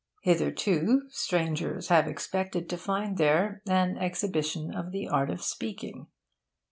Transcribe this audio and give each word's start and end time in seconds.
Hitherto, 0.23 1.03
strangers 1.11 1.89
have 1.89 2.07
expected 2.07 2.67
to 2.71 2.77
find 2.79 3.19
there 3.19 3.61
an 3.69 3.99
exhibition 3.99 4.73
of 4.73 4.91
the 4.91 5.07
art 5.07 5.29
of 5.29 5.43
speaking. 5.43 6.07